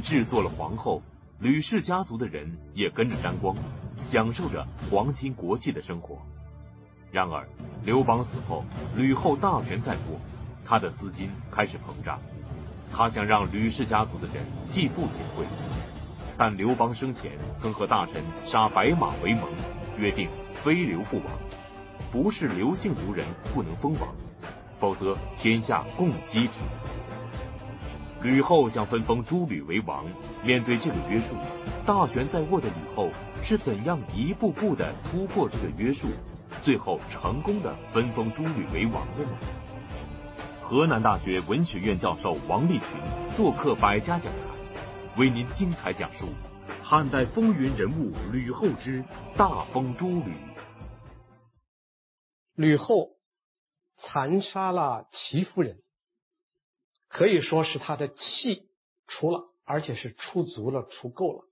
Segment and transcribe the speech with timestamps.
[0.00, 1.02] 制作了皇后，
[1.38, 3.56] 吕氏家族的人也跟着沾光，
[4.10, 6.18] 享受着皇亲国戚的生活。
[7.12, 7.46] 然而，
[7.84, 8.64] 刘邦死后，
[8.96, 10.20] 吕后大权在握，
[10.64, 12.20] 他的私心开始膨胀，
[12.92, 15.46] 他想让吕氏家族的人继父显贵。
[16.38, 19.50] 但刘邦生前曾和大臣杀白马为盟，
[19.98, 20.28] 约定
[20.62, 21.26] 非刘不亡，
[22.12, 24.08] 不是刘姓族人不能封王，
[24.78, 26.52] 否则天下共击之。
[28.22, 30.04] 吕后想分封诸吕为王，
[30.44, 31.34] 面对这个约束，
[31.86, 33.08] 大权在握的吕后
[33.42, 36.06] 是怎样一步步的突破这个约束，
[36.62, 39.38] 最后成功的分封诸吕为王的呢？
[40.60, 42.88] 河南大学文学院教授王立群
[43.36, 44.34] 做客百家讲坛。
[45.18, 46.28] 为您精彩讲述
[46.84, 49.02] 汉代风云人物吕后之
[49.36, 50.32] 大封诸吕。
[52.54, 53.08] 吕后
[53.96, 55.78] 残杀了戚夫人，
[57.10, 58.70] 可以说是他的气
[59.06, 61.44] 出了，而且是出足了、出够了。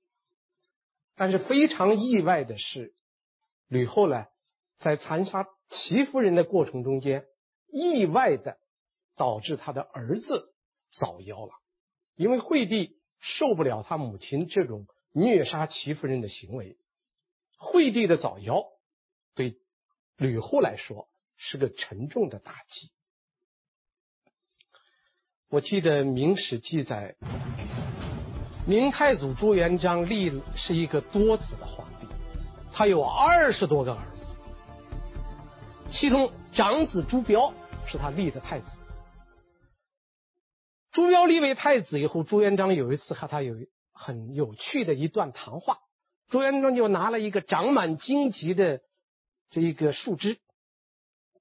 [1.14, 2.94] 但是非常意外的是，
[3.68, 4.24] 吕后呢，
[4.78, 7.26] 在残杀戚夫人的过程中间，
[7.66, 8.58] 意外的
[9.16, 10.54] 导致他的儿子
[10.98, 11.52] 早夭了，
[12.14, 12.96] 因为惠帝。
[13.20, 16.78] 受不了他母亲这种虐杀戚夫人的行为，
[17.58, 18.64] 惠帝的早夭
[19.34, 19.58] 对
[20.16, 22.92] 吕后来说是个沉重的打击。
[25.50, 27.14] 我记得《明史》记载，
[28.66, 32.06] 明太祖朱元璋立是一个多子的皇帝，
[32.74, 34.22] 他有二十多个儿子，
[35.90, 37.54] 其中长子朱标
[37.86, 38.66] 是他立的太子。
[40.92, 43.54] 朱标立为太子以后，朱元璋有一次和他有
[43.94, 45.78] 很有趣的一段谈话。
[46.28, 48.80] 朱元璋就拿了一个长满荆棘的
[49.48, 50.36] 这一个树枝，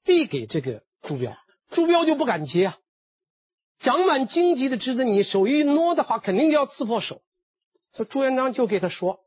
[0.05, 1.35] 递给这个朱标，
[1.71, 2.77] 朱标就不敢接啊。
[3.79, 7.21] 长满荆棘的枝子，你手一挪的话，肯定就要刺破手。
[7.93, 9.19] 所以朱元璋就给他说：“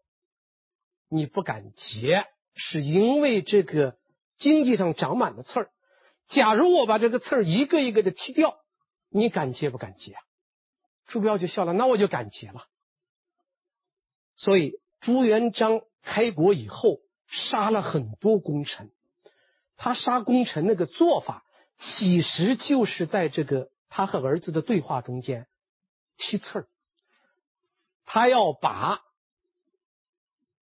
[1.08, 3.96] 你不敢结，是因为这个
[4.38, 5.70] 荆棘上长满了刺儿。
[6.28, 8.56] 假如我把这个刺儿一个一个的剔掉。”
[9.12, 10.14] 你敢结不敢结？
[11.08, 12.66] 朱标就笑了，那我就敢结了。
[14.36, 18.92] 所以朱元璋开国以后杀了很多功臣，
[19.76, 21.42] 他杀功臣那个做法，
[21.80, 25.46] 其实就是在这个他和儿子的对话中间
[26.16, 26.68] 提刺儿。
[28.06, 29.00] 他要把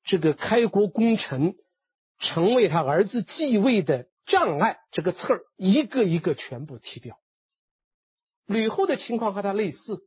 [0.05, 1.55] 这个开国功臣
[2.19, 7.19] 成为他儿子继位的障碍，这个刺儿一个一个全部踢掉。
[8.47, 10.03] 吕后的情况和他类似，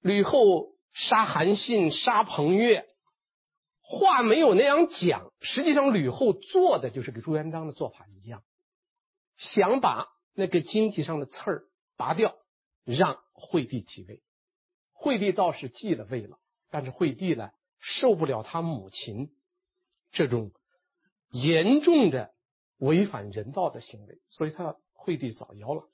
[0.00, 2.86] 吕后杀韩信、杀彭越，
[3.80, 8.42] 话没有那样讲，实际上吕后做的就是跟朱元璋的做法一样，
[9.36, 11.64] 想把那个经济上的刺儿
[11.96, 12.36] 拔掉，
[12.84, 14.22] 让惠帝继位。
[14.92, 16.38] 惠帝倒是继了位了，
[16.70, 17.50] 但是惠帝呢，
[17.80, 19.30] 受不了他母亲
[20.12, 20.52] 这种
[21.30, 22.32] 严重的
[22.78, 25.88] 违反人道的行为，所以他惠帝早夭了。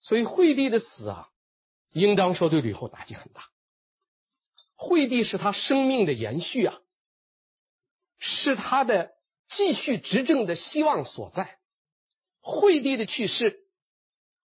[0.00, 1.28] 所以惠帝的死啊，
[1.92, 3.42] 应当说对吕后打击很大。
[4.74, 6.78] 惠帝是他生命的延续啊，
[8.18, 9.12] 是他的
[9.56, 11.58] 继续执政的希望所在。
[12.40, 13.60] 惠帝的去世，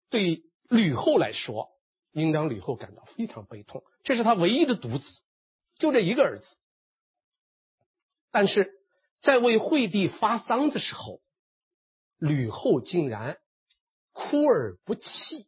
[0.10, 1.70] 对吕后来说，
[2.12, 3.84] 应当吕后感到非常悲痛。
[4.04, 5.06] 这是他唯一的独子，
[5.78, 6.46] 就这一个儿子。
[8.32, 8.72] 但是
[9.22, 11.22] 在为惠帝发丧的时候，
[12.18, 13.38] 吕后竟然。
[14.12, 15.48] 哭而不泣，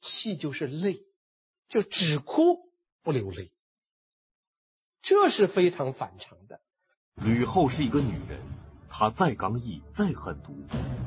[0.00, 0.98] 泣就是泪，
[1.68, 2.58] 就只哭
[3.04, 3.52] 不流泪，
[5.02, 6.60] 这是非常反常的。
[7.14, 8.40] 吕后是一个女人，
[8.90, 10.56] 她再刚毅再狠毒，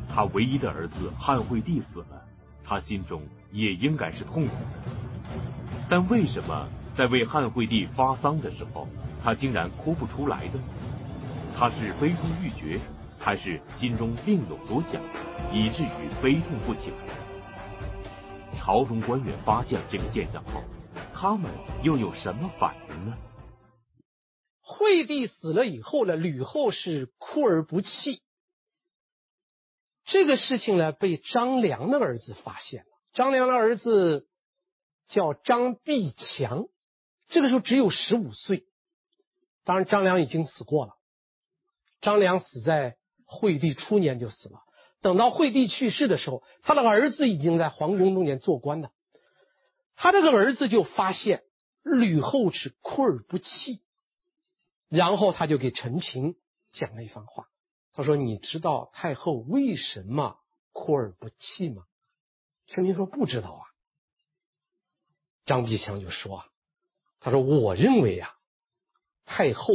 [0.08, 2.26] 她唯一的儿子汉惠帝死了，
[2.66, 3.22] 他心中
[3.52, 4.92] 也应该是痛苦的。
[5.90, 6.68] 但为什么
[6.98, 8.88] 在为汉惠帝发丧的时候，
[9.24, 10.60] 他竟然哭不出来呢？
[11.58, 12.80] 他是悲痛欲绝，
[13.20, 15.02] 还是心中另有所想？
[15.54, 18.58] 以至于悲痛不起来。
[18.58, 20.64] 朝中官员发现了这个现象后，
[21.14, 21.52] 他们
[21.84, 23.16] 又有什么反应呢？
[24.62, 28.22] 惠帝死了以后呢，吕后是哭而不泣。
[30.06, 32.88] 这个事情呢，被张良的儿子发现了。
[33.14, 34.28] 张良的儿子
[35.08, 36.66] 叫张必强，
[37.28, 38.66] 这个时候只有十五岁。
[39.64, 40.94] 当然，张良已经死过了。
[42.02, 44.60] 张良死在惠帝初年就死了。
[45.02, 48.92] 等到惠帝去世的时候，他的儿子已经在皇宫中间做官了。
[49.96, 51.42] 他这个儿子就发现
[51.84, 53.82] 吕后是哭而不泣，
[54.90, 56.36] 然后他就给陈平
[56.72, 57.48] 讲了一番话。
[57.96, 60.38] 他说：“你知道太后为什么
[60.74, 61.86] 哭而不泣吗？”
[62.68, 63.64] 陈平说：“不知道啊。”
[65.46, 66.46] 张必强就说：“啊
[67.22, 68.36] 他说：“我认为啊，
[69.26, 69.74] 太后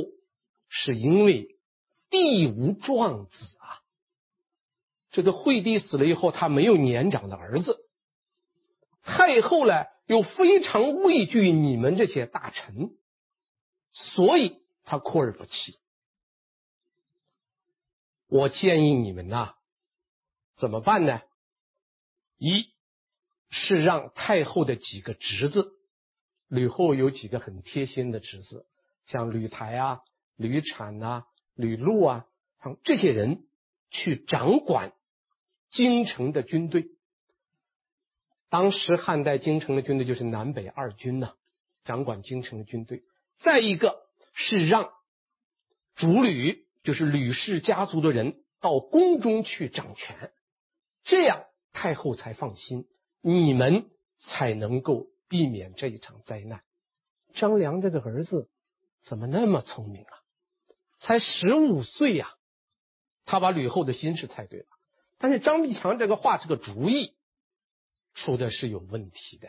[0.69, 1.59] 是因为
[2.09, 3.83] 帝无壮子啊，
[5.11, 7.89] 这个惠帝死了以后，他没有年长的儿子。
[9.03, 12.91] 太后呢，又非常畏惧你们这些大臣，
[13.93, 15.80] 所以他哭而不泣。
[18.31, 19.55] 我建议你们呐，
[20.57, 21.21] 怎么办呢？
[22.39, 22.67] 一
[23.51, 25.73] 是让太后的几个侄子。”
[26.49, 28.67] 吕后有几个很贴心的侄子，
[29.07, 30.01] 像吕台啊、
[30.37, 31.25] 吕产呐、
[31.55, 32.27] 吕禄啊，
[32.63, 33.45] 像这些人
[33.91, 34.93] 去掌管
[35.71, 36.87] 京城的军队。
[38.49, 41.37] 当时汉代京城的军队就是南北二军呐、啊，
[41.85, 43.03] 掌管京城的军队。
[43.39, 44.03] 再一个
[44.35, 44.91] 是让
[45.95, 50.33] 主吕，就是吕氏家族的人到宫中去掌权，
[51.05, 52.87] 这样太后才放心，
[53.23, 55.07] 你们才能够。
[55.31, 56.65] 避免这一场灾难。
[57.35, 58.51] 张良这个儿子
[59.05, 60.11] 怎么那么聪明啊？
[60.99, 62.35] 才十五岁呀，
[63.27, 64.67] 他把吕后的心是猜对了。
[65.19, 67.15] 但是张必强这个话这个主意
[68.15, 69.47] 出的是有问题的。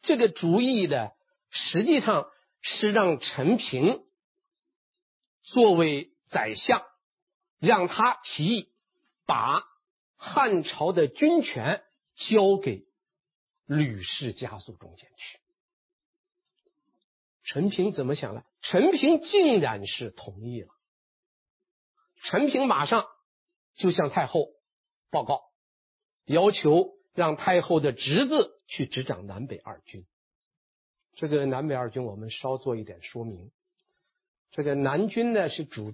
[0.00, 1.12] 这个主意的
[1.50, 2.24] 实际上
[2.62, 4.02] 是让陈平
[5.42, 6.82] 作为宰相，
[7.58, 8.68] 让他提议
[9.26, 9.62] 把
[10.16, 11.82] 汉朝的军权
[12.14, 12.84] 交给。
[13.68, 15.40] 吕氏家族中间去，
[17.42, 18.44] 陈平怎么想呢？
[18.62, 20.68] 陈平竟然是同意了。
[22.22, 23.04] 陈平马上
[23.74, 24.50] 就向太后
[25.10, 25.50] 报告，
[26.26, 30.06] 要求让太后的侄子去执掌南北二军。
[31.16, 33.50] 这个南北二军，我们稍做一点说明。
[34.52, 35.92] 这个南军呢，是主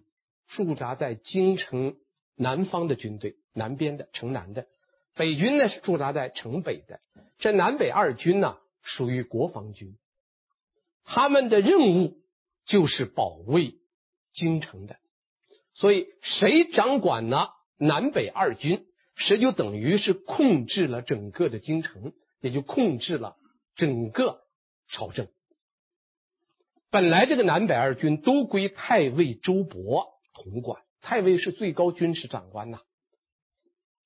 [0.57, 1.97] 驻扎在京城
[2.37, 4.67] 南方的军队，南边的城南的。
[5.15, 7.01] 北军呢，是驻扎在城北的，
[7.39, 9.99] 这南北二军呢，属于国防军，
[11.05, 12.15] 他们的任务
[12.65, 13.75] 就是保卫
[14.33, 14.97] 京城的，
[15.75, 17.49] 所以谁掌管呢？
[17.77, 23.37] 南北二军，谁就等于是控制了整个的京城，也就控制了
[23.75, 24.43] 整个
[24.89, 25.27] 朝政。
[26.91, 32.81] 本来这个南北二军都归太尉周勃统管，太尉是最高军事长官呐，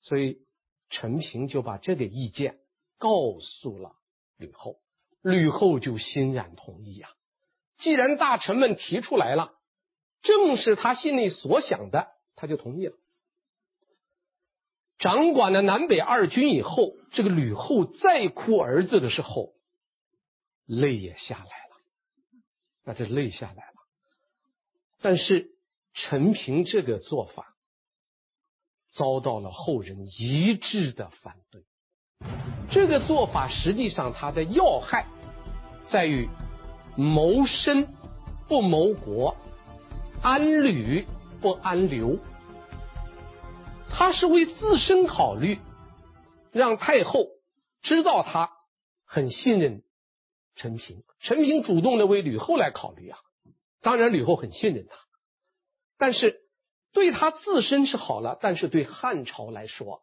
[0.00, 0.44] 所以。
[0.88, 2.61] 陈平就把这个意见
[2.96, 3.96] 告诉了
[4.37, 4.78] 吕后，
[5.20, 7.08] 吕后就欣然同意呀。
[7.78, 9.58] 既然大臣们提出来了，
[10.23, 12.06] 正是他心里所想的，
[12.37, 12.96] 他就同意了。
[14.99, 19.55] 掌管了南北二军以后，这个吕后再哭儿子的时候，
[20.67, 21.81] 泪也下来了，
[22.84, 23.75] 那这泪下来了。
[25.00, 25.55] 但是
[25.96, 27.54] 陈平这个做法。
[28.93, 31.64] 遭到了后人一致的反对。
[32.70, 35.06] 这个做法实际上它的要害
[35.90, 36.31] 在于
[36.96, 37.88] 谋身
[38.48, 39.37] 不谋国，
[40.22, 41.04] 安吕
[41.43, 42.19] 不安刘。
[43.90, 45.58] 他是为自身考虑，
[46.52, 47.26] 让太后
[47.82, 48.50] 知道他
[49.04, 49.82] 很信任
[50.54, 53.19] 陈平，陈平主动的为吕后来考虑啊。
[53.82, 54.96] 当然，吕后很信任他，
[55.98, 56.43] 但是。
[56.93, 60.00] 对他自身是好了，但是对汉朝来说，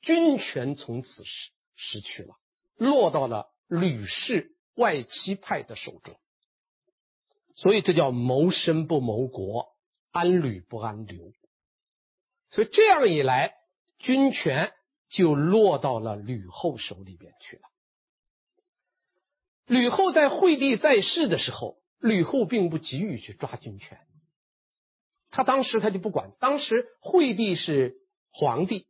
[0.00, 2.36] 军权从此失失去了，
[2.78, 6.16] 落到了吕氏外戚派的手中。
[7.54, 9.76] 所以这叫谋身不谋国，
[10.10, 11.32] 安吕不安刘。
[12.48, 13.52] 所以这样一来，
[13.98, 14.72] 军权
[15.10, 17.62] 就落到了吕后手里边去了。
[19.66, 24.00] 吕后在惠帝在世的时候，吕后并不急于去抓军权。
[25.36, 27.96] 他当时他就不管，当时惠帝是
[28.32, 28.86] 皇帝，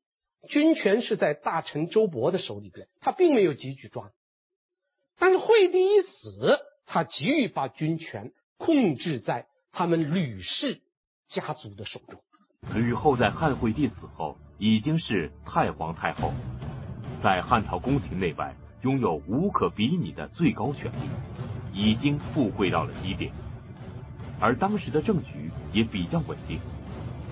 [0.49, 4.13] 军权是在大臣周勃的手里边，他并没有急于抓。
[5.19, 10.81] 但是惠帝一死，他急于把军权控制在他们吕氏
[11.29, 12.21] 家族的手中。
[12.73, 16.33] 吕后在汉惠帝死后已经是太皇太后，
[17.25, 21.11] 在汉朝宫廷内外拥有无可比拟的最高权力，
[21.73, 23.33] 已经富贵到了极点。
[24.39, 26.59] 而当时的政局也比较稳定，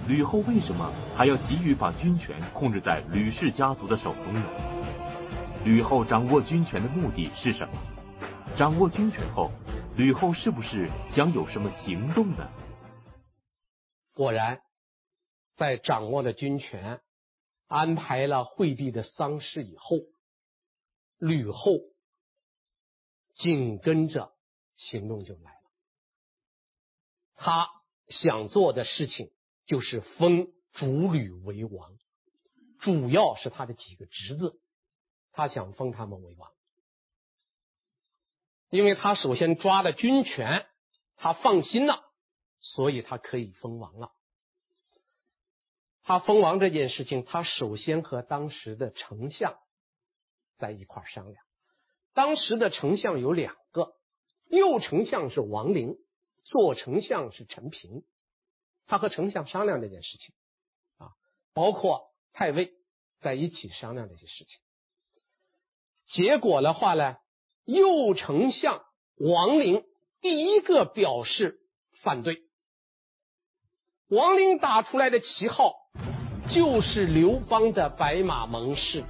[0.06, 4.44] 吕后为什么还要急于把军权控制在吕氏家族的手中呢？
[5.64, 7.74] 吕后掌握军权的目的是什么？
[8.58, 9.50] 掌握军权后，
[9.96, 12.50] 吕后是不是将有什么行动呢？
[14.12, 14.60] 果然，
[15.54, 17.00] 在掌握了军权、
[17.66, 19.96] 安排了惠帝的丧事以后，
[21.16, 21.78] 吕后
[23.36, 24.34] 紧跟着
[24.76, 25.70] 行动就来了。
[27.36, 27.68] 他
[28.08, 29.30] 想做的事情
[29.66, 31.96] 就是封主吕为王，
[32.80, 34.61] 主要是他的几个侄子，
[35.32, 36.50] 他想封他们为王。
[38.70, 40.66] 因为他首先抓了军权，
[41.16, 42.02] 他放心了，
[42.61, 44.11] 所以他可以封王了。
[46.02, 49.56] 他封王这件事情，他首先和当时的丞相
[50.58, 51.44] 在一块商量。
[52.12, 53.94] 当时的丞相有两个，
[54.50, 55.96] 右丞相是王陵，
[56.44, 58.04] 左丞相是陈平。
[58.86, 60.34] 他和丞相商量这件事情，
[60.98, 61.10] 啊，
[61.52, 62.72] 包括太尉
[63.20, 64.58] 在一起商量这些事情。
[66.06, 67.16] 结果的话呢，
[67.64, 68.84] 右丞相
[69.16, 69.84] 王陵
[70.20, 71.60] 第一个表示
[72.02, 72.42] 反对。
[74.08, 75.74] 王陵打出来的旗号。
[76.54, 79.02] 就是刘邦的白马盟誓。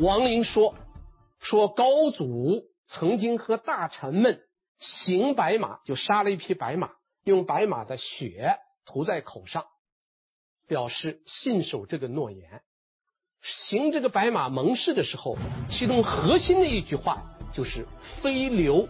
[0.00, 0.74] 王陵说
[1.38, 4.40] ：“说高祖曾经和大臣们
[4.78, 6.92] 行白马，就杀了一匹白马，
[7.24, 9.66] 用白马的血涂在口上，
[10.66, 12.62] 表示信守这个诺言。
[13.70, 15.36] 行这个白马盟誓的时候，
[15.70, 17.22] 其中核心的一句话
[17.54, 17.86] 就是
[18.22, 18.88] ‘非刘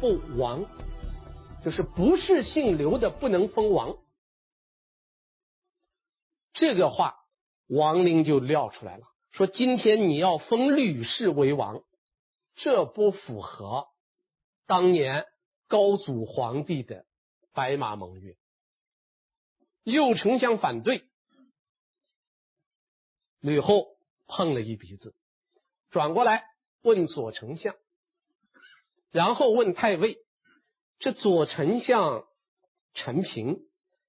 [0.00, 0.64] 不王’，
[1.64, 3.96] 就是不是姓刘的不能封王。”
[6.52, 7.14] 这个话，
[7.68, 11.82] 王陵就撂出来了，说今天你要封吕氏为王，
[12.54, 13.88] 这不符合
[14.66, 15.24] 当年
[15.68, 17.06] 高祖皇帝的
[17.52, 18.36] 白马盟约。
[19.84, 21.08] 右丞相反对，
[23.38, 23.96] 吕后
[24.26, 25.14] 碰了一鼻子，
[25.90, 26.44] 转过来
[26.82, 27.76] 问左丞相，
[29.10, 30.18] 然后问太尉，
[30.98, 32.26] 这左丞相
[32.94, 33.60] 陈平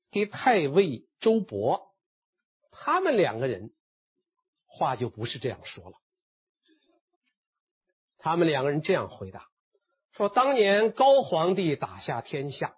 [0.09, 1.85] 给太尉周勃。
[2.71, 3.71] 他们两个人
[4.65, 5.97] 话就不是这样说了，
[8.17, 9.47] 他们两个人这样回答
[10.17, 12.75] 说：当年高皇帝打下天下，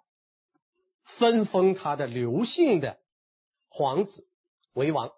[1.18, 3.00] 分封他的刘姓的
[3.70, 4.28] 皇子
[4.74, 5.10] 为王，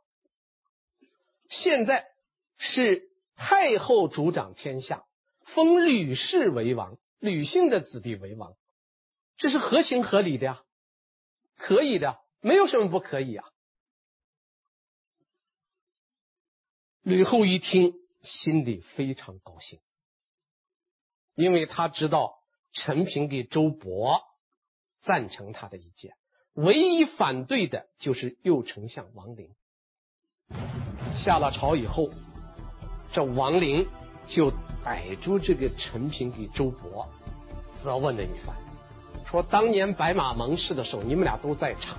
[1.50, 2.07] 现在
[2.59, 5.05] 是太后主掌天下，
[5.47, 8.55] 封吕氏为王，吕姓的子弟为王，
[9.37, 10.62] 这是合情合理的呀，
[11.57, 13.45] 可以的，没有什么不可以啊。
[17.02, 19.81] 吕后一听，心里非常高兴，
[21.35, 22.35] 因为他知道
[22.73, 24.21] 陈平给周勃
[25.03, 26.12] 赞成他的意见，
[26.55, 29.51] 唯一反对的就是右丞相王陵。
[31.25, 32.11] 下了朝以后，
[33.12, 33.87] 这王陵
[34.29, 34.53] 就
[34.85, 37.07] 逮住这个陈平给周勃
[37.83, 38.55] 责问了一番，
[39.27, 41.99] 说：“当年白马盟誓的时候，你们俩都在场，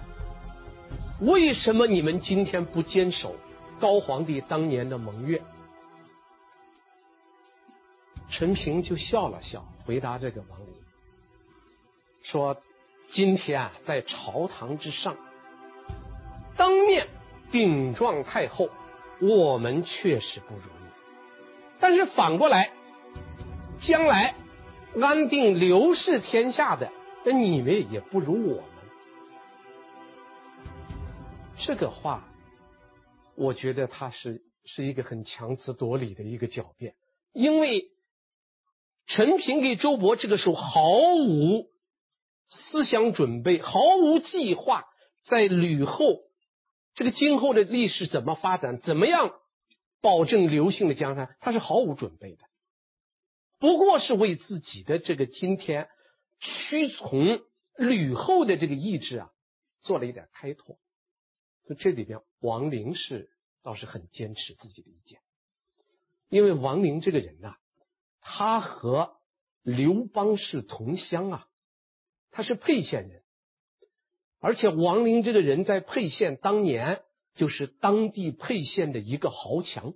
[1.21, 3.35] 为什么你们今天不坚守？”
[3.81, 5.41] 高皇帝当年的盟约，
[8.35, 10.73] 陈平就笑了笑，回答这个王林
[12.23, 12.57] 说
[13.13, 15.15] ：“今天啊，在朝堂之上，
[16.57, 17.07] 当面
[17.51, 18.69] 顶撞太后，
[19.21, 20.89] 我们确实不如意。
[21.79, 22.71] 但是反过来，
[23.81, 24.33] 将来
[24.99, 26.91] 安定刘氏天下的，
[27.23, 28.65] 那你们也不如我们。”
[31.63, 32.27] 这个话。
[33.35, 36.93] 我觉得他是是一个很强词夺理的一个狡辩，
[37.33, 37.85] 因为
[39.05, 41.67] 陈平给周勃这个时候毫无
[42.49, 44.85] 思想准备，毫无计划，
[45.25, 46.21] 在吕后
[46.95, 49.33] 这个今后的历史怎么发展，怎么样
[50.01, 52.43] 保证刘姓的江山，他是毫无准备的，
[53.59, 55.89] 不过是为自己的这个今天
[56.39, 57.41] 屈从
[57.77, 59.29] 吕后的这个意志啊，
[59.81, 60.77] 做了一点开拓。
[61.67, 63.29] 就这里边，王陵是
[63.63, 65.19] 倒是很坚持自己的意见，
[66.29, 67.55] 因为王陵这个人呐、
[68.23, 69.17] 他和
[69.61, 71.47] 刘邦是同乡啊，
[72.31, 73.21] 他是沛县人，
[74.39, 77.01] 而且王陵这个人在沛县当年
[77.35, 79.93] 就是当地沛县的一个豪强，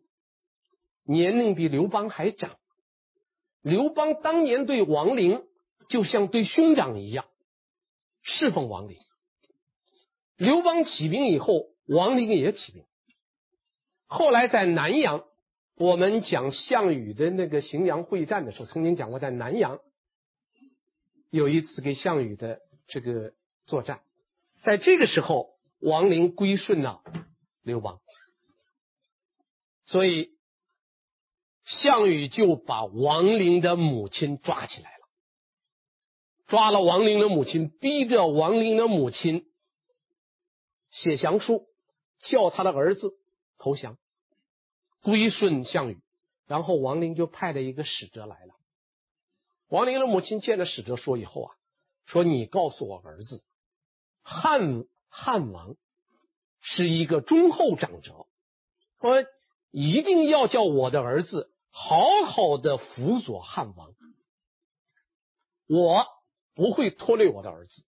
[1.04, 2.58] 年龄比刘邦还长。
[3.62, 5.44] 刘邦当年对王陵
[5.90, 7.26] 就像对兄长一样，
[8.22, 8.98] 侍奉王陵。
[10.38, 12.84] 刘邦起兵以后，王陵也起兵。
[14.06, 15.26] 后来在南阳，
[15.78, 19.80] 我们讲项羽的那个荥阳会战的时候，曾经讲过，在南阳
[21.30, 23.34] 有一次给项羽的这个
[23.68, 24.02] 作战，
[24.64, 27.04] 在这个时候，王陵归顺了
[27.62, 28.00] 刘邦，
[29.86, 30.32] 所以
[31.66, 35.08] 项羽就把王陵的母亲抓起来了，
[36.48, 39.46] 抓了王陵的母亲，逼着王陵的母亲。
[40.90, 41.68] 写降书，
[42.18, 43.12] 叫他的儿子
[43.60, 43.98] 投降，
[45.08, 46.02] 归顺项羽。
[46.48, 48.56] 然后王陵就派了一个使者来了。
[49.70, 51.56] 王陵的母亲见了使者说以后啊，
[52.08, 53.42] 说你告诉我儿子，
[54.22, 55.78] 汉汉王
[56.60, 58.28] 是一个忠厚长者，
[59.00, 59.26] 说
[59.72, 63.94] 一定要叫我的儿子好好的辅佐汉王，
[65.68, 66.06] 我
[66.54, 67.86] 不会拖累我的儿子。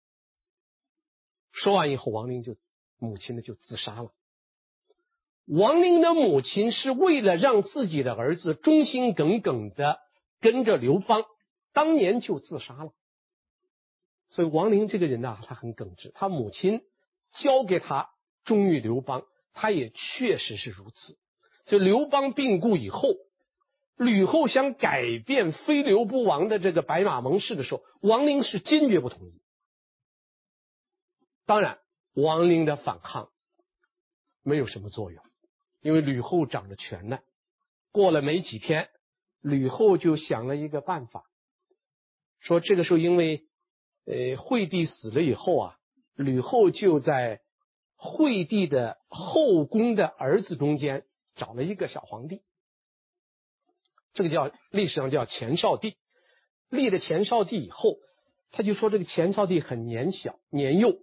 [1.51, 2.57] 说完以后，王陵就
[2.99, 4.13] 母亲呢就自杀了。
[5.49, 9.99] 王陵的母亲是为了让自己的儿子忠心耿耿的
[10.41, 11.25] 跟着刘邦，
[11.73, 12.93] 当年就自杀了。
[14.31, 16.13] 所以王陵这个人呢，他很耿直。
[16.15, 16.83] 他母亲
[17.41, 18.11] 教给他
[18.45, 19.25] 忠于刘邦，
[19.55, 21.19] 他也确实是如此。
[21.65, 23.09] 就刘邦病故以后，
[23.97, 29.41] 吕后想改变非刘不亡的这个白马盟誓的时候，王陵是坚决不同意。
[31.47, 31.79] 当然，
[32.13, 33.31] 王陵的反抗
[34.43, 35.23] 没有什么作用，
[35.81, 37.19] 因为吕后掌着权呢。
[37.93, 38.89] 过了没几天，
[39.41, 41.25] 吕后就想了一个办法，
[42.41, 43.45] 说这个时候因为。
[44.11, 45.77] 呃，惠帝死了以后啊，
[46.15, 47.43] 吕后就在
[47.95, 51.05] 惠帝的后宫的儿子中间
[51.37, 52.41] 找了一个小皇帝，
[54.15, 55.99] 这个叫历史上叫前少帝。
[56.71, 57.99] 立了前少帝以后，
[58.51, 60.97] 他就说这个前少帝很年小年幼，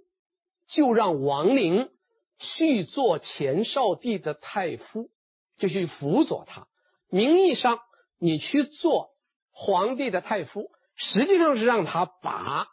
[0.66, 1.92] 就让王陵
[2.38, 5.10] 去做前少帝的太夫，
[5.58, 6.68] 就去辅佐他。
[7.10, 7.80] 名义上
[8.18, 9.12] 你去做
[9.52, 12.68] 皇帝的太夫，实际上是让他把。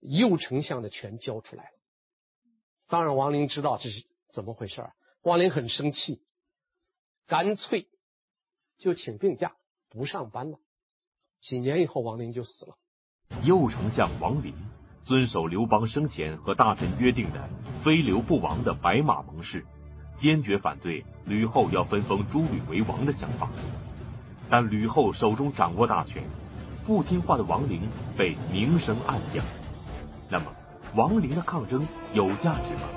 [0.00, 1.70] 右丞相的权交出来了，
[2.86, 4.88] 当然王陵知道这是怎么回事，
[5.22, 6.22] 王陵很生气，
[7.26, 7.88] 干脆
[8.78, 9.56] 就请病假
[9.88, 10.58] 不上班了。
[11.40, 12.76] 几年以后，王陵就死了。
[13.42, 14.54] 右丞相王陵
[15.06, 17.48] 遵守刘邦生前和大臣约定的
[17.84, 19.64] 非刘不亡的白马盟誓，
[20.18, 23.48] 坚决反对吕后要分封诸吕为王的想法。
[24.50, 26.24] 但吕后手中掌握大权，
[26.84, 27.82] 不听话的王陵
[28.18, 29.44] 被明升暗降。
[30.28, 30.46] 那么，
[30.96, 32.88] 王陵的抗争有价值吗？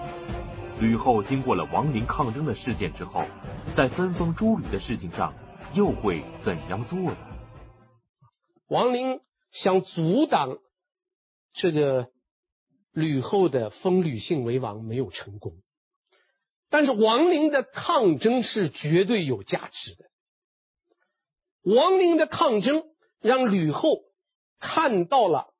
[0.80, 3.24] 吕后经过了王陵抗争的事件之后，
[3.75, 5.36] 在分封诸吕的事情上
[5.75, 7.18] 又会怎样做呢？
[8.68, 9.20] 王陵
[9.51, 10.58] 想阻挡
[11.53, 12.08] 这个
[12.94, 15.53] 吕后的封吕姓为王没有成功，
[16.70, 20.05] 但是王陵的抗争是绝对有价值的。
[21.62, 22.83] 王陵的抗争
[23.22, 24.00] 让吕后
[24.59, 25.53] 看到了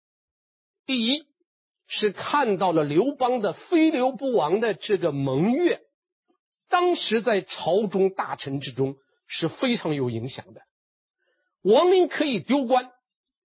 [0.86, 1.28] 第一。
[1.92, 5.82] 是看到了刘邦的非刘不亡的这个盟约，
[6.70, 8.94] 当时在朝中大臣之中
[9.26, 10.62] 是非常有影响的。
[11.64, 12.92] 王陵可以丢官，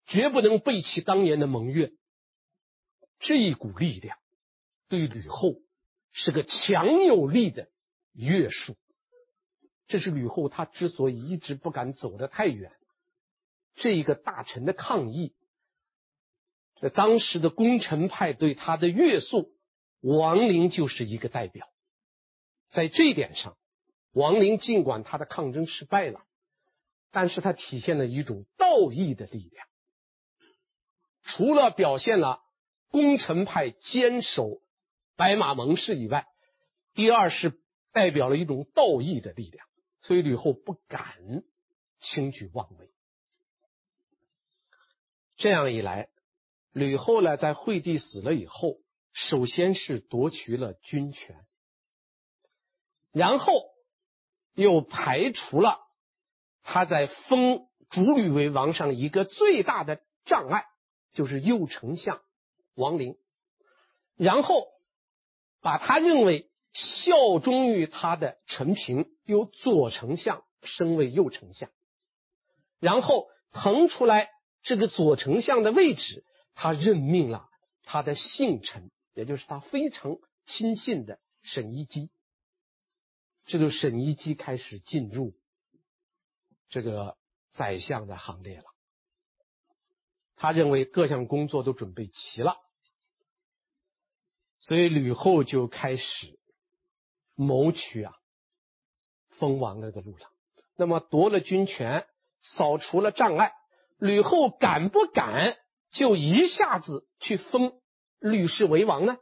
[0.07, 1.93] 绝不能背弃当年的盟约。
[3.25, 4.19] 这一股力量
[4.89, 5.57] 对吕后
[6.13, 7.69] 是个强有力的
[8.13, 8.77] 约束。
[9.87, 12.73] 这是吕后她之所以一直不敢走得太远，
[13.75, 15.35] 这一个大臣的抗议。
[16.81, 19.53] 这当时的功臣派对他的约束，
[20.01, 21.67] 王陵就是一个代表。
[22.73, 23.57] 在这一点上，
[24.13, 26.25] 王陵尽管他的抗争失败了，
[27.11, 29.67] 但是他体现了一种道义的力量。
[31.23, 32.43] 除了表现了
[32.95, 34.61] 功臣派坚守
[35.17, 36.29] 白马盟誓以外，
[36.95, 39.67] 第二是代表了一种道义的力量。
[40.01, 41.17] 所以吕后不敢
[41.99, 42.93] 轻举妄为。
[45.35, 46.09] 这样一来。
[46.73, 48.77] 吕后呢，在惠帝死了以后，
[49.13, 51.45] 首先是夺取了军权，
[53.11, 53.55] 然后
[54.55, 55.81] 又排除了
[56.63, 60.65] 他在封主吕为王上一个最大的障碍，
[61.13, 62.23] 就是右丞相
[62.75, 63.17] 王陵，
[64.17, 64.69] 然后
[65.61, 71.71] 把他认为效忠于他的陈平由左丞相升为右丞相，
[72.81, 74.29] 然后腾出来
[74.63, 76.25] 这个左丞相的位置。
[76.57, 77.49] 他任命了
[77.83, 82.11] 他的信臣，也就是他非常亲信的沈一基。
[83.45, 85.35] 这个沈一基开始进入
[86.69, 87.17] 这个
[87.51, 88.74] 宰相的行列了。
[90.45, 92.59] 他认为各项工作都准备齐了，
[94.59, 96.39] 所以吕后就开始
[97.35, 98.13] 谋取啊
[99.39, 100.31] 封王了的路上。
[100.77, 102.07] 那么夺了军权，
[102.43, 103.55] 扫除了障碍，
[103.97, 105.57] 吕后敢不敢？
[105.93, 107.81] 就一下子去封
[108.19, 109.17] 吕氏为王呢？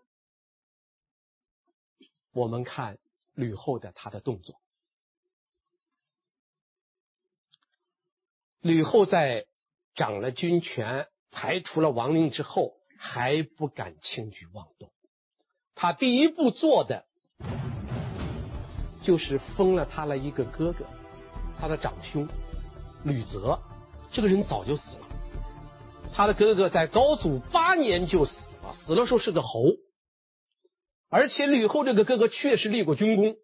[2.33, 2.99] 我们看
[3.33, 4.61] 吕后的他的动作。
[8.59, 9.47] 吕后在
[9.95, 14.91] 掌了军权、排除了王陵之后，还不敢轻举妄动。
[15.75, 17.07] 他第一步做的
[19.03, 20.85] 就是封了他的一个哥哥，
[21.59, 22.29] 他的长兄
[23.05, 23.59] 吕泽。
[24.13, 25.09] 这个人早就死了。
[26.15, 29.65] 他的哥哥在高祖八年就死了，死了时候是个侯，
[31.09, 33.35] 而且吕后这个哥哥确实立过军功，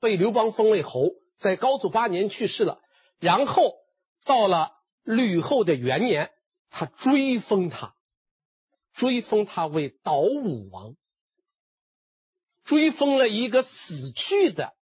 [0.00, 2.80] 被刘邦封为侯，在高祖八年去世了。
[3.20, 3.72] 然后
[4.26, 4.72] 到了
[5.04, 6.30] 吕后的元年，
[6.76, 7.94] 他追封他
[8.94, 10.96] 追封他为岛武王，
[12.64, 14.72] 追封了一个死去的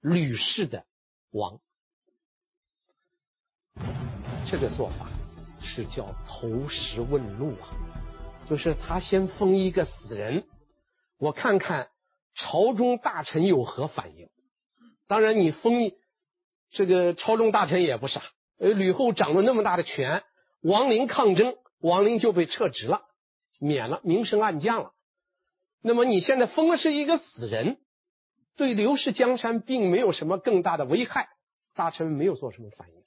[0.00, 0.86] 吕氏的
[1.30, 1.60] 王。
[4.50, 5.10] 这个做法
[5.60, 7.68] 是叫投石问路啊，
[8.48, 10.46] 就是他先封一个死人，
[11.18, 11.90] 我看看
[12.34, 14.30] 朝中大臣有何反应。
[15.08, 15.92] 当然，你封
[16.70, 18.22] 这个朝中大臣也不傻，
[18.58, 20.24] 呃，吕后掌了那么大的权，
[20.66, 23.02] 王陵抗争，王陵就被撤职了，
[23.60, 24.90] 免了，明升暗降了。
[25.80, 27.78] 那么你现在封的是一个死人，
[28.56, 31.28] 对刘氏江山并没有什么更大的危害，
[31.76, 33.04] 大臣们没有做什么反应。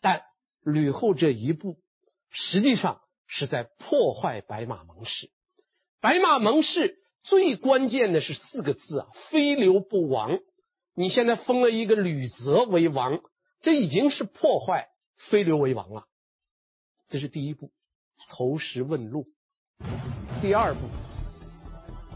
[0.00, 0.22] 但
[0.62, 1.78] 吕后这一步，
[2.30, 5.30] 实际上是在破坏白马盟誓。
[6.00, 10.38] 白马盟誓最关键的是四个字啊：非刘不王。
[10.94, 13.18] 你现在封了一个吕泽为王，
[13.62, 14.86] 这已经是破坏
[15.28, 16.04] 非刘为王了。
[17.16, 17.70] 这是第一步，
[18.28, 19.24] 投石问路。
[20.42, 20.80] 第二步，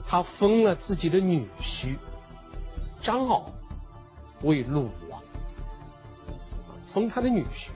[0.07, 1.97] 他封了自己的女婿
[3.03, 3.51] 张敖
[4.43, 5.23] 为鲁王，
[6.93, 7.71] 封他的女婿。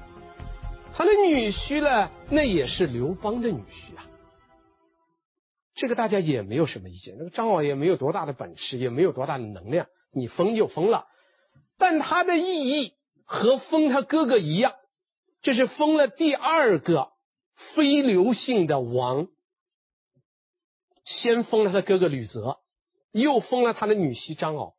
[0.95, 4.05] 他的女婿呢，那也是刘邦的女婿啊。
[5.75, 7.17] 这个大家也没有什么意见。
[7.17, 11.07] 那个张敖也没有多大的本事，也没有多大的能量，你封就封了。
[11.79, 12.93] 但他的意义
[13.25, 14.75] 和封他哥哥一样，
[15.41, 17.14] 这是封了第二个
[17.75, 19.29] 非刘姓的王。
[21.05, 22.61] 先封了他的哥哥吕泽，
[23.13, 24.75] 又封了他的女婿张敖，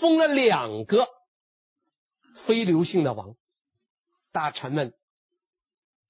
[0.00, 1.08] 封了两个
[2.46, 3.34] 非刘姓的王。
[4.32, 4.94] 大臣们。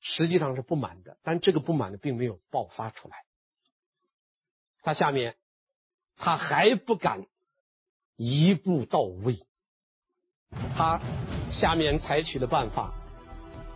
[0.01, 3.17] 实际上是不满的，但这个不满的，并没有爆发出来。
[4.81, 5.35] 他下面
[6.17, 7.27] 他还不敢
[8.15, 9.45] 一步到位，
[10.77, 11.01] 他
[11.51, 12.95] 下面采取的办法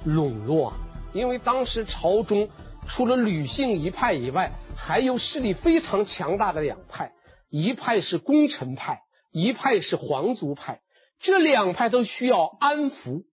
[0.04, 0.72] 笼络，
[1.12, 2.48] 因为当时朝中
[2.88, 7.12] 除了吕姓一派以外，还有势力非常强大的两派，
[7.48, 10.80] 一派是功臣派，一派是皇族派，
[11.20, 13.24] 这两派都需要安抚，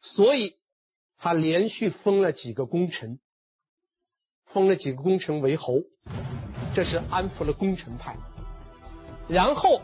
[0.00, 0.54] 所以。
[1.18, 3.18] 他连续封了几个功臣，
[4.52, 5.80] 封了几个功臣为侯，
[6.74, 8.14] 这是安抚了功臣派。
[9.26, 9.80] 然后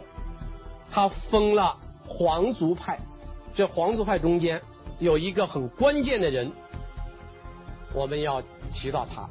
[0.90, 3.00] 他封了皇族派，
[3.54, 4.60] 这皇族派中间
[5.02, 6.52] 有一个很关键的人，
[7.92, 8.40] 我们要
[8.72, 9.28] 提到他，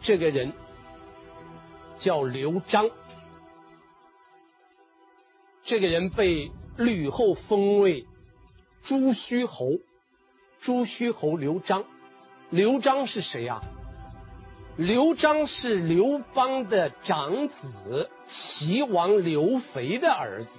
[0.00, 0.50] 这个人
[1.98, 2.88] 叫刘璋，
[5.62, 8.06] 这个人被吕后封为
[8.84, 9.72] 朱虚侯。
[10.62, 11.84] 朱虚侯刘璋，
[12.48, 13.60] 刘璋是谁呀？
[14.78, 20.50] 刘璋是刘邦的长子齐王刘肥的儿子，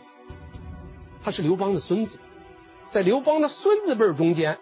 [1.23, 2.19] 他是刘邦的孙子，
[2.95, 4.58] 在刘邦的孙子辈中间，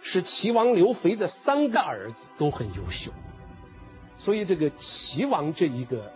[0.00, 3.10] 是齐王刘肥的三个儿子都很优秀，
[4.20, 6.12] 所以这个齐王这一个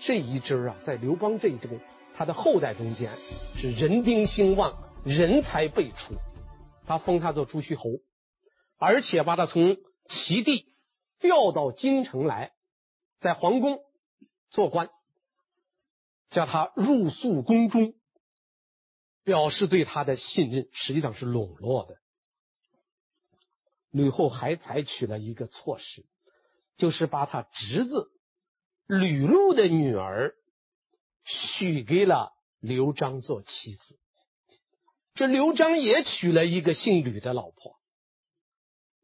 [0.00, 1.76] 这一支啊，在刘邦这一这个
[2.16, 3.12] 他的后代中间
[3.54, 6.16] 是人丁兴旺，人才辈出。
[6.88, 7.84] 他封他做朱虚侯，
[8.76, 9.76] 而且把他从
[10.08, 10.74] 齐地
[11.20, 12.50] 调到京城来，
[13.20, 13.78] 在皇宫
[14.50, 14.88] 做官，
[16.30, 17.94] 叫他入宿宫中，
[19.24, 21.96] 表示对他的信任，实际上是笼络的。
[23.90, 26.04] 吕后还采取了一个措施，
[26.76, 28.10] 就是把他侄子
[28.86, 30.34] 吕禄的女儿
[31.24, 33.98] 许给了刘璋做妻子。
[35.14, 37.76] 这刘璋也娶了一个姓吕的老婆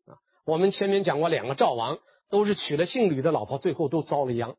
[0.06, 0.18] 啊。
[0.44, 4.56] 我们前面讲过，两个赵王都是娶了姓吕的老婆，最后都遭了殃。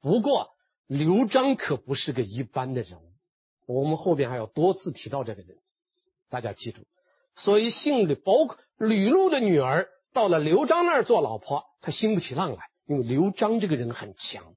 [0.00, 0.50] 不过
[0.88, 3.09] 刘璋可不是个一般的人物，
[3.72, 5.56] 我们后边还要多次提到这个人，
[6.28, 6.86] 大家记住。
[7.36, 14.54] 所以姓吕，包括吕禄的女儿，到了刘璋那儿做老婆，她兴不起浪来，因为刘璋这个人很强。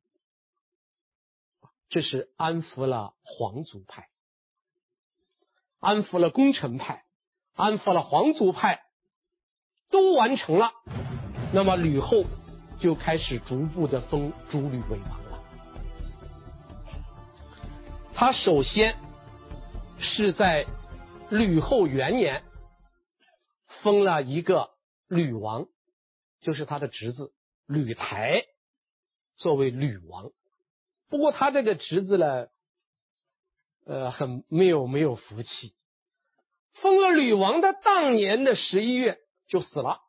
[1.89, 4.07] 这是安抚了皇族派。
[5.79, 7.03] 安抚了功臣派，
[7.53, 8.81] 安抚了皇族派，
[9.91, 10.71] 都完成了。
[11.53, 12.23] 那么吕后
[12.79, 15.43] 就开始逐步的封诸吕为王了。
[18.15, 18.95] 他首先
[19.99, 20.65] 是在
[21.29, 22.43] 吕后元年
[23.81, 24.71] 封了一个
[25.07, 25.67] 吕王，
[26.41, 27.31] 就是他的侄子
[27.65, 28.43] 吕台
[29.37, 30.31] 作为吕王。
[31.09, 32.47] 不过他这个侄子呢，
[33.85, 35.75] 呃，很没有没有福气，
[36.73, 40.01] 封了吕王的当年的十一月就死了，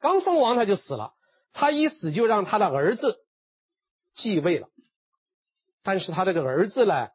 [0.00, 1.14] 刚封王他就死了，
[1.52, 3.16] 他一死就让他的儿子
[4.14, 4.68] 继位了，
[5.82, 7.08] 但是他这个儿子呢，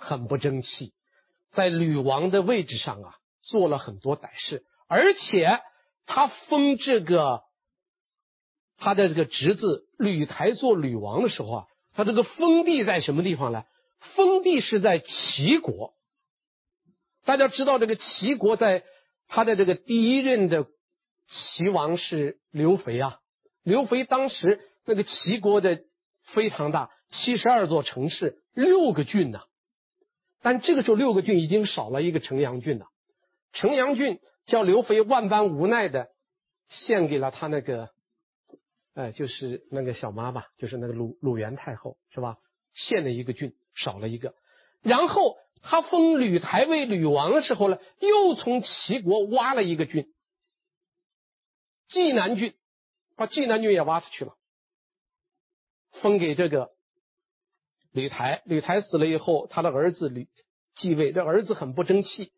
[0.00, 0.92] 很不争气，
[1.52, 5.60] 在吕王的位置上啊做了很多歹事，而且
[6.06, 7.42] 他封这个
[8.78, 13.64] 他的这个侄子吕台做吕王的时候啊，他这个封地在什么地方呢？
[14.16, 15.92] 封地是在齐国。
[17.26, 18.82] 大家知道这个齐国在
[19.28, 20.66] 他的这个第一任的
[21.28, 23.18] 齐王是刘肥啊。
[23.62, 25.82] 刘肥当时那个齐国的
[26.32, 29.42] 非常大，七十二座城市，六个郡呢。
[30.42, 32.86] 但这个时候六个郡已经少了一个城阳郡了。
[33.52, 36.08] 城阳郡叫刘肥万般无奈的
[36.68, 37.90] 献给了他那个，
[38.94, 42.36] 呃，就是那个小妈妈，就是那个鲁鲁元太后，是吧？
[42.72, 44.34] 献了一个郡，少了一个。
[44.82, 50.06] 然后他封吕台为吕王的时候呢，又从齐国挖了一个郡，
[51.88, 52.54] 济南郡，
[53.16, 54.34] 把济南郡也挖出去了，
[56.00, 56.70] 封给这个。
[57.92, 60.28] 吕台，吕台死了以后，他的儿子吕
[60.76, 61.12] 继位。
[61.12, 62.32] 这儿子很不争气，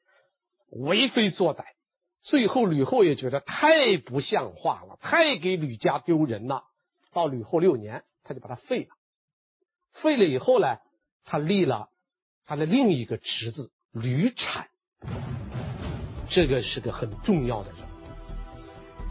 [0.71, 1.65] 为非作歹。
[2.23, 6.65] 最后吕后也觉得太不像话了，太给吕家丢人了。
[7.13, 8.91] 到吕后六年，他就把他废了。
[9.93, 10.79] 废了以后呢，
[11.25, 11.89] 他立了
[12.47, 14.69] 他的另一个侄子吕产。
[16.31, 17.81] 这个是个很重要的人，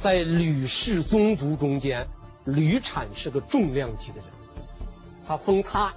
[0.02, 2.08] 在吕氏宗族中间，
[2.46, 4.26] 吕产是个重量级的人。
[5.28, 5.94] 他封他。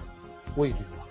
[0.56, 1.08] 为吕王，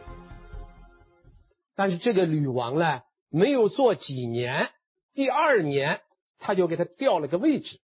[1.76, 4.72] 但是这个吕王呢，没有做几年，
[5.14, 6.02] 第二年
[6.40, 7.82] 他就给他调了个位置，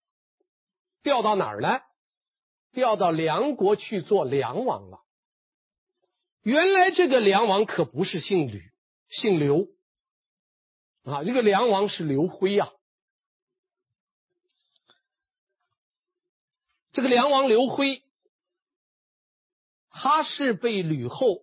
[1.03, 1.81] 调到哪儿呢？
[2.71, 4.99] 调到梁国去做梁王了。
[6.41, 8.63] 原来这个梁王可不是姓吕，
[9.09, 9.67] 姓刘
[11.03, 12.71] 啊，这个梁王是刘辉呀。
[16.93, 18.02] 这个梁王刘辉。
[19.93, 21.37] 他是被吕后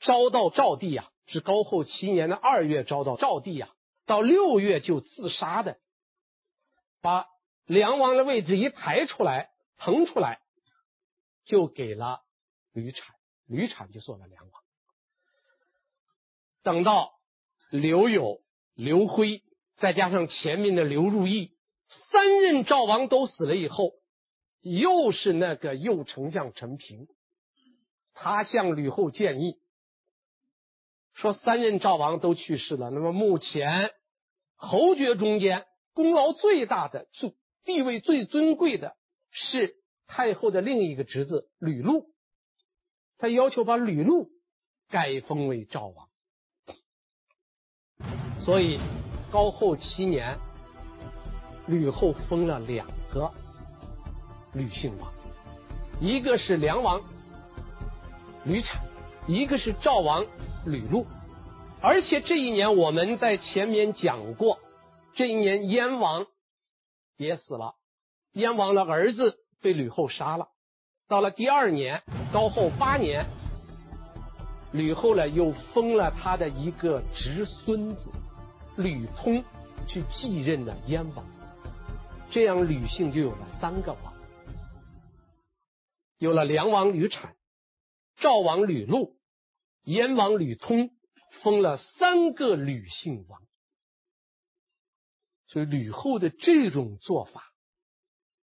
[0.00, 3.70] 招到赵地啊，是高后七年的二月招到赵地啊，
[4.04, 5.78] 到六月就自杀的，
[7.00, 7.26] 把
[7.64, 10.40] 梁王的位置一抬出来，腾出来，
[11.44, 12.22] 就给了
[12.72, 13.14] 吕产，
[13.46, 14.62] 吕产就做了梁王。
[16.64, 17.12] 等到
[17.70, 18.42] 刘友、
[18.74, 19.42] 刘辉，
[19.76, 21.56] 再加上前面的刘如意，
[22.10, 23.92] 三任赵王都死了以后，
[24.60, 27.06] 又是那个右丞相陈平。
[28.14, 29.56] 他向吕后建议
[31.14, 33.90] 说：“三任赵王都去世了，那么目前
[34.54, 38.96] 侯爵中间功劳最大的、最地位最尊贵的
[39.30, 39.74] 是
[40.06, 42.06] 太后的另一个侄子吕禄。
[43.18, 44.30] 他要求把吕禄
[44.88, 46.08] 改封为赵王。
[48.40, 48.80] 所以
[49.30, 50.38] 高后七年，
[51.66, 53.30] 吕后封了两个
[54.54, 55.12] 吕姓王，
[56.00, 57.02] 一个是梁王。”
[58.44, 58.82] 吕产，
[59.28, 60.26] 一个是赵王
[60.66, 61.06] 吕禄，
[61.80, 64.58] 而且这一年我们在前面讲过，
[65.14, 66.26] 这一年燕王
[67.16, 67.74] 也死了，
[68.32, 70.48] 燕王的儿子被吕后杀了。
[71.08, 72.02] 到了第二年，
[72.32, 73.26] 高后八年，
[74.72, 78.10] 吕后呢又封了他的一个侄孙子
[78.76, 79.44] 吕通
[79.86, 81.24] 去继任了燕王，
[82.32, 84.12] 这样吕姓就有了三个王，
[86.18, 87.36] 有了梁王吕产。
[88.16, 89.16] 赵王吕禄，
[89.84, 90.90] 燕王吕通
[91.42, 93.42] 封了三个吕姓王，
[95.46, 97.52] 所以吕后的这种做法，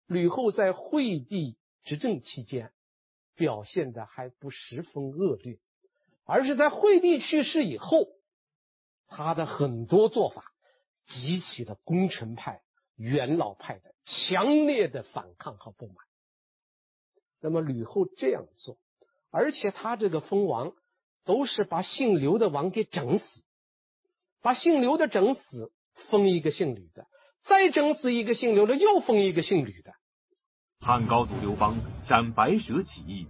[0.06, 2.72] 吕后在惠帝执政期间
[3.34, 5.58] 表现的还不十分恶劣，
[6.24, 8.06] 而是在惠帝去世以后，
[9.08, 10.52] 他的很多做法
[11.06, 12.62] 激起了功臣派、
[12.96, 15.96] 元老派的强烈的反抗和不满。
[17.40, 18.78] 那么吕后这样做。
[19.34, 20.70] 而且他这个封王，
[21.24, 23.24] 都是把姓刘的王给整死，
[24.40, 25.72] 把姓刘的整死，
[26.08, 27.08] 封一个姓吕的，
[27.42, 29.92] 再整死一个姓刘的，又封一个姓吕的。
[30.78, 33.26] 汉高祖刘邦斩白蛇起义，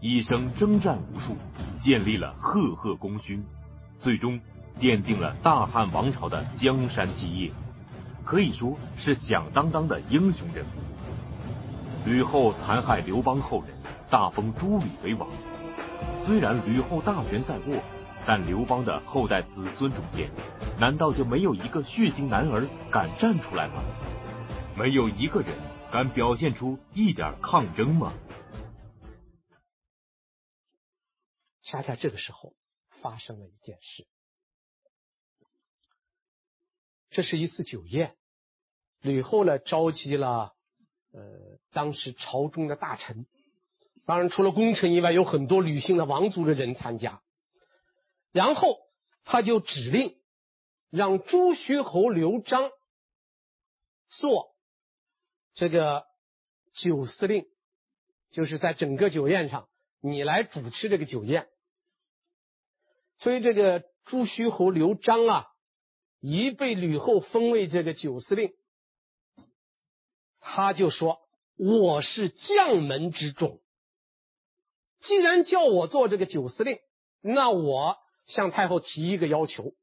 [0.00, 1.34] 一生征战无数，
[1.82, 3.44] 建立了赫赫功勋，
[3.98, 4.40] 最终
[4.78, 7.50] 奠定了大汉王朝的江山基业，
[8.24, 12.08] 可以说是响当当的英雄人物。
[12.08, 13.74] 吕后残害刘邦后人。
[14.08, 15.28] 大封诸吕为王，
[16.24, 17.82] 虽然吕后大权在握，
[18.24, 20.30] 但刘邦的后代子孙中间，
[20.78, 23.82] 难道就没有一个血性男儿敢站出来吗？
[24.78, 25.58] 没有一个人
[25.90, 28.14] 敢表现出一点抗争吗？
[31.62, 32.54] 恰恰这个时候
[33.02, 34.06] 发生了一件事，
[37.10, 38.14] 这是一次酒宴，
[39.00, 40.54] 吕后呢召集了
[41.12, 43.26] 呃当时朝中的大臣。
[44.06, 47.20] 当然，除了功臣以外，有很多吕姓的王族的人参加。
[48.32, 48.78] 然后
[49.24, 50.16] 他就指令
[50.90, 52.70] 让朱虚侯刘璋
[54.08, 54.54] 做
[55.54, 56.04] 这个
[56.74, 57.46] 酒司令，
[58.30, 59.68] 就是在整个酒宴上，
[60.00, 61.48] 你来主持这个酒宴。
[63.18, 65.46] 所以这个朱虚侯刘璋啊，
[66.20, 68.52] 一被吕后封为这个酒司令，
[70.38, 71.18] 他就说
[71.56, 73.60] ：“我是将门之种，
[75.06, 76.78] 既然叫我做这个酒司令，
[77.20, 79.74] 那我向太后提一个要求，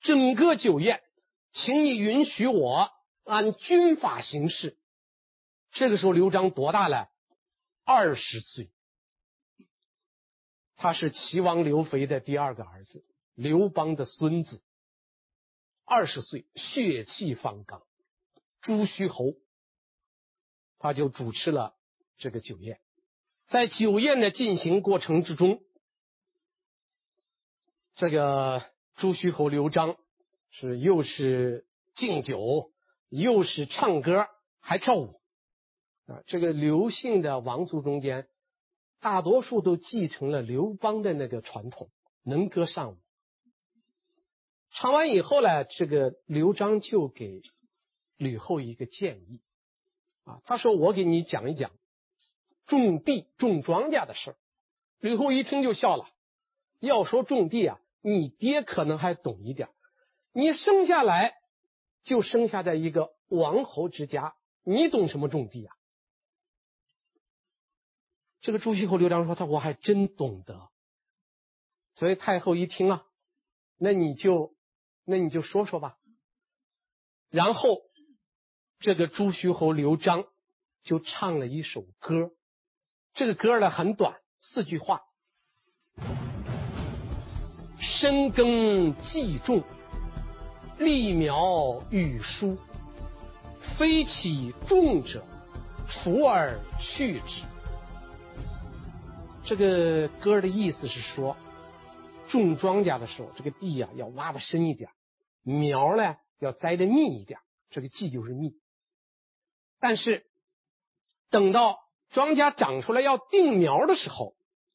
[0.00, 1.02] 整个酒宴，
[1.52, 2.90] 请你允许我
[3.24, 4.78] 按军法行事。”
[5.72, 7.08] 这个时候，刘璋多大了？
[7.84, 8.70] 二十岁。
[10.76, 14.62] 他是齐王刘肥的第二个儿子，刘邦的孙子。
[15.84, 17.82] 二十岁，血气方刚。
[18.60, 19.34] 朱虚侯，
[20.78, 21.74] 他就主持了
[22.18, 22.80] 这个酒宴。
[23.52, 25.60] 在酒宴的进行过程之中，
[27.94, 28.64] 这个
[28.96, 29.98] 朱虚侯刘璋
[30.48, 32.72] 是又是敬酒，
[33.10, 34.26] 又是唱歌，
[34.58, 35.20] 还跳舞。
[36.06, 38.26] 啊，这个刘姓的王族中间，
[39.00, 41.90] 大多数都继承了刘邦的那个传统，
[42.24, 42.96] 能歌善舞。
[44.70, 47.42] 唱完以后呢，这个刘璋就给
[48.16, 49.42] 吕后一个建议，
[50.24, 51.70] 啊，他说：“我给你讲一讲
[52.66, 54.36] 种地种庄稼的事。”
[55.00, 56.06] 吕后一听就笑了。
[56.80, 59.68] 要说种地啊，你爹可能还懂一点，
[60.32, 61.34] 你生下来
[62.02, 65.74] 就生下在一个王侯之家，你懂什么种地啊？
[68.40, 70.70] 这个朱虚侯刘璋说：“他我还真懂得。”
[71.94, 73.04] 所以太后一听啊，
[73.78, 74.56] 那你就
[75.04, 75.96] 那你就说说吧。
[77.30, 77.82] 然后
[78.80, 80.24] 这个朱虚侯刘璋
[80.82, 82.32] 就唱了一首歌，
[83.14, 85.02] 这个歌呢很短，四句话
[87.78, 89.62] ：“深耕细种，
[90.78, 92.56] 立苗育疏，
[93.76, 95.24] 非其种者，
[95.88, 97.42] 除而去之。”
[99.44, 101.36] 这个歌的意思是说，
[102.30, 104.90] 种庄稼的时候，这个地呀要挖的深一点，
[105.42, 108.54] 苗呢要栽的密一点，这个稷就是密。
[109.80, 110.24] 但是
[111.28, 111.80] 等到
[112.12, 114.34] 庄稼长出来要定苗的时候，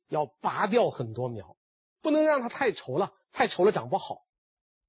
[0.10, 1.56] 要拔掉很多苗，
[2.02, 4.22] 不能让它太稠了，太稠了长不好。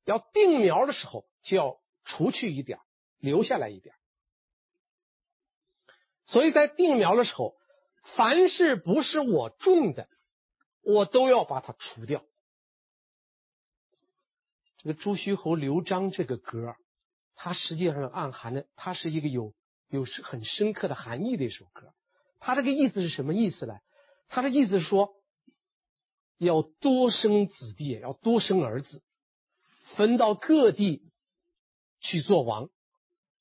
[0.04, 2.78] 要定苗的时候就要除去一点，
[3.18, 3.94] 留下来一点。
[6.26, 7.54] 所以在定苗的时候。
[8.16, 10.08] 凡是不是我种的，
[10.80, 12.24] 我都要把它除掉。
[14.78, 16.74] 这个朱虚侯刘璋这个歌，
[17.34, 19.52] 它实际上暗含的，它是一个有
[19.88, 21.92] 有很深刻的含义的一首歌。
[22.40, 23.74] 他这个意思是什么意思呢？
[24.28, 25.14] 他的意思说，
[26.38, 29.02] 要多生子弟，要多生儿子，
[29.96, 31.02] 分到各地
[32.00, 32.68] 去做王，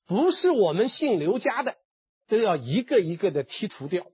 [0.06, 1.78] 不是我们姓刘家的，
[2.28, 4.06] 都要一个一个的剔除掉。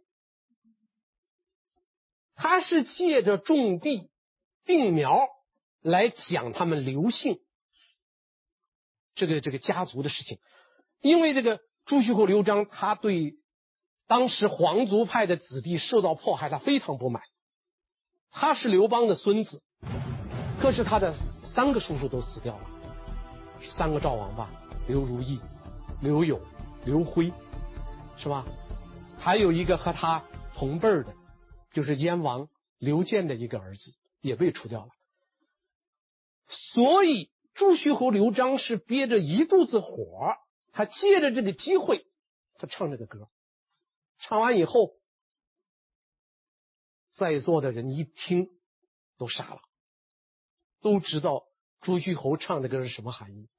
[2.35, 4.09] 他是借着种地、
[4.65, 5.19] 定苗
[5.81, 7.39] 来讲他们刘姓
[9.13, 10.39] 这个这个家族的事情，
[11.01, 13.35] 因为这个朱虚侯刘璋，他对
[14.13, 17.23] 当时皇族派的子弟受到迫害，他非常不满。
[18.29, 19.63] 他是刘邦的孙子，
[20.61, 21.15] 可是他的
[21.55, 22.67] 三个叔叔都死掉了，
[23.75, 24.51] 三个赵王吧，
[24.87, 25.39] 刘如意、
[25.99, 26.39] 刘友、
[26.85, 27.33] 刘辉，
[28.19, 28.45] 是吧？
[29.17, 30.23] 还有一个和他
[30.53, 31.15] 同辈的。
[31.71, 34.89] 就是燕王刘建的一个儿子也被除掉了，
[36.71, 40.35] 所以朱虚侯刘璋是憋着一肚子火，
[40.71, 42.05] 他借着这个机会，
[42.59, 43.27] 他唱这个歌，
[44.23, 44.95] 唱完以后，
[47.11, 48.47] 在座的人一听
[49.17, 49.61] 都傻了，
[50.79, 51.43] 都知道
[51.81, 53.49] 朱虚侯唱的歌是什么含义，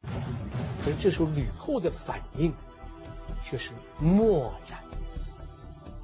[0.83, 2.55] 可是这时候吕后的反应
[3.44, 4.83] 却是默然，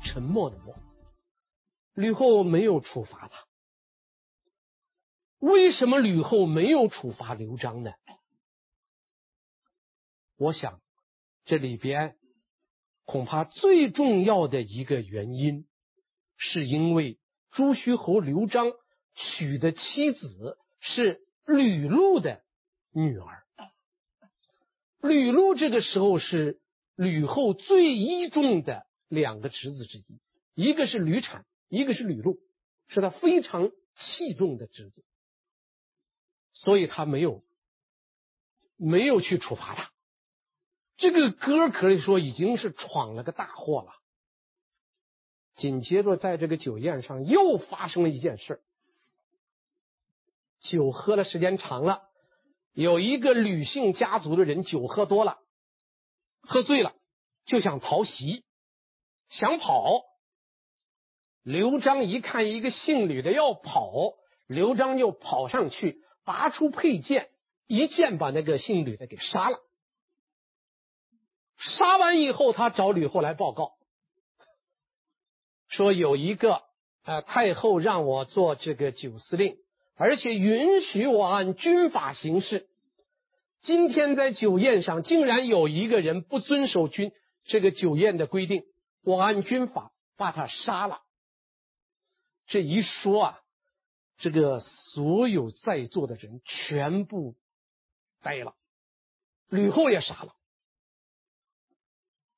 [0.04, 0.76] 沉默的默。
[1.94, 3.46] 吕后没有处罚他，
[5.38, 7.92] 为什么吕后没有处罚刘璋呢？
[10.36, 10.82] 我想
[11.46, 12.18] 这里边
[13.11, 15.66] 恐怕最重要的一个原因，
[16.36, 17.18] 是因为
[17.50, 18.70] 朱虚侯刘璋
[19.16, 22.42] 娶的妻子是吕禄的
[22.92, 23.42] 女儿，
[25.02, 26.61] 吕禄这个时候是
[26.94, 30.20] 吕后最倚重的两个侄子之一，
[30.54, 31.44] 一个是吕产。
[31.72, 32.40] 一个是吕禄，
[32.88, 35.04] 是他非常器重的侄子，
[36.52, 37.44] 所以他没有
[38.76, 39.92] 没有去处罚他。
[41.01, 43.94] 这个歌可以说已经是闯了个大祸了。
[45.57, 48.61] 紧接着，在这个酒宴上又发生了一件事，
[50.61, 52.03] 酒喝的时间长了，
[52.74, 55.38] 有一个吕姓家族的人酒喝多了，
[56.42, 56.92] 喝醉了，
[57.46, 58.44] 就想逃袭，
[59.30, 60.03] 想跑。
[61.42, 64.12] 刘璋一看一个姓吕的要跑，
[64.46, 67.30] 刘璋就跑上去，拔出佩剑，
[67.66, 69.59] 一剑把那个姓吕的给杀了。
[71.61, 73.74] 杀完以后，他找吕后来报告，
[75.68, 76.62] 说有一个
[77.04, 79.56] 呃太后让我做这个酒司令，
[79.94, 82.66] 而且允许我按军法行事。
[83.62, 87.12] 今天在酒宴上，竟然有一个人不遵守军
[87.44, 88.64] 这个酒宴的规定，
[89.04, 91.02] 我按军法把他杀了。
[92.46, 93.40] 这一说啊，
[94.16, 97.34] 这个所有在座的人全部
[98.22, 98.54] 呆了，
[99.50, 100.34] 吕后也傻了。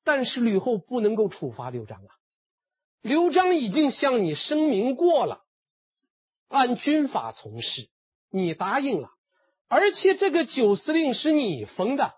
[0.03, 2.09] 但是吕后不能够处罚刘璋啊，
[3.01, 5.43] 刘璋已经向你声明过了，
[6.47, 7.89] 按军法从事，
[8.29, 9.09] 你答应了，
[9.67, 12.13] 而且这个酒司令是你封的，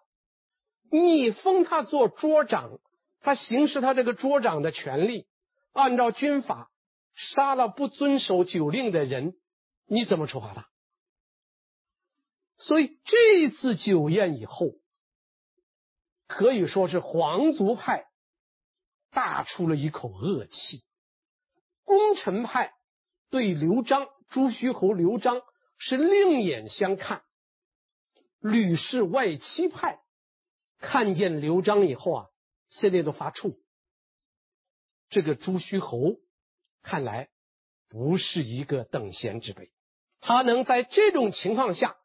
[0.91, 2.79] 你封他做桌长，
[3.21, 5.27] 他行使他这个桌长的权利，
[5.73, 6.71] 按照军法。
[7.17, 9.35] 杀了不遵守酒令的人，
[9.87, 10.67] 你怎么处罚他？
[12.57, 14.71] 所以这次酒宴以后，
[16.27, 18.05] 可以说是皇族派
[19.11, 20.83] 大出了一口恶气，
[21.83, 22.73] 功臣派
[23.29, 25.41] 对刘璋、朱虚侯刘璋
[25.77, 27.23] 是另眼相看，
[28.39, 29.99] 吕氏外戚派
[30.79, 32.27] 看见刘璋以后啊，
[32.69, 33.57] 心里都发怵，
[35.09, 36.17] 这个朱虚侯。
[36.87, 37.29] 看来
[37.89, 39.71] 不是一个等闲之辈，
[40.19, 41.95] 他能在这种情况下，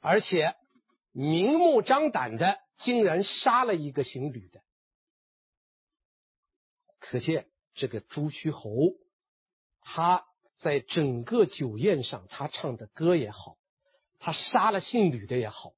[0.00, 0.54] 而且
[1.16, 4.60] 明目张胆的竟然杀了一个姓吕的，
[6.98, 8.70] 可见这个朱虚侯
[9.80, 10.26] 他
[10.58, 13.56] 在整个酒宴上，他唱的歌也好，
[14.18, 15.72] 他杀了姓吕的也好，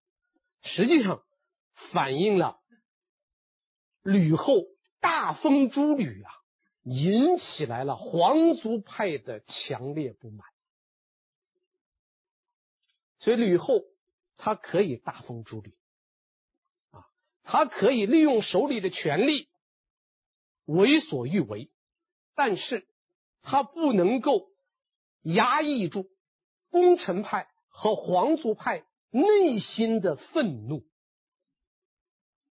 [0.63, 1.23] 实际上
[1.93, 2.61] 反映了
[4.03, 4.65] 吕后
[5.01, 6.33] 大封诸吕啊。
[6.85, 10.49] 引起来了皇族派的强烈不满，
[13.19, 13.83] 所以吕后
[14.39, 15.77] 他可以大封诸吕，
[16.93, 17.05] 啊，
[17.43, 19.49] 他可以利用手里的权力
[20.65, 21.71] 为所欲为，
[22.35, 22.87] 但是
[23.43, 24.49] 他不能够
[25.23, 26.09] 压抑住
[26.71, 30.87] 功臣派和皇族派内心的愤怒，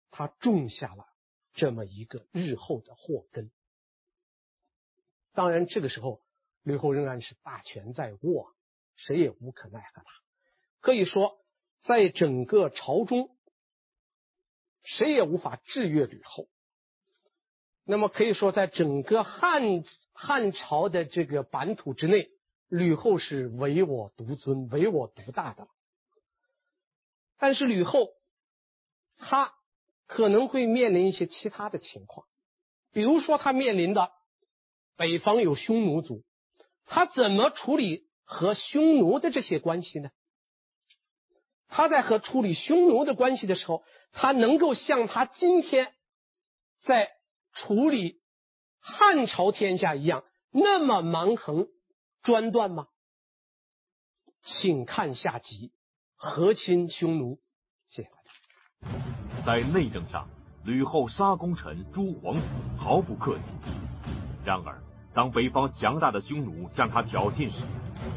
[0.10, 1.08] 他种下了
[1.54, 3.52] 这么一个日后的祸根。
[5.34, 6.22] 当然，这个时候
[6.64, 8.56] 吕后仍然是大权在握，
[8.96, 10.12] 谁也无可奈何他。
[10.80, 11.45] 可以说，
[11.86, 13.30] 在整个朝中，
[14.84, 16.48] 谁也无法制约吕后。
[17.84, 19.84] 那么可以说，在整个汉
[20.14, 22.30] 汉朝的这个版图之内，
[22.68, 25.68] 吕后是唯我独尊、唯我独大的。
[27.38, 28.10] 但是吕后，
[29.18, 29.54] 他
[30.08, 32.26] 可能会面临一些其他的情况，
[32.92, 34.12] 比如说他面临的。
[34.98, 36.24] 北方有匈奴族，
[36.86, 40.10] 他怎么处理和匈奴的这些关系呢？
[41.76, 45.92] 他在和处理匈奴的关系的时候，他能够像他今天
[46.86, 47.10] 在
[47.54, 48.22] 处理
[48.80, 51.68] 汉朝天下一样那么蛮横
[52.24, 52.88] 专断吗？
[54.46, 55.74] 请看下集
[56.16, 57.40] 和亲匈奴。
[57.90, 59.46] 谢谢大家。
[59.46, 60.30] 在内政上，
[60.64, 62.42] 吕后杀功臣诛皇子
[62.78, 63.44] 毫不客气。
[64.46, 64.82] 然而，
[65.14, 67.58] 当北方强大的匈奴向他挑衅时，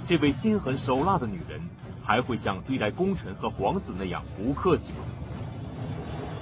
[0.07, 1.69] 这位心狠手辣的女人
[2.09, 5.05] 还会像对待功臣和皇子那样不客气吗？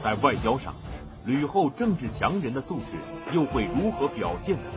[0.01, 0.73] 在外交上，
[1.25, 2.85] 吕后政治强人的素质
[3.33, 4.71] 又会如何表现呢？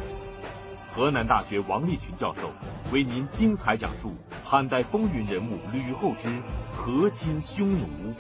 [0.92, 2.50] 河南大学王立群教授
[2.92, 6.42] 为您精彩讲述汉代风云人物吕后之
[6.76, 8.16] 和亲匈奴。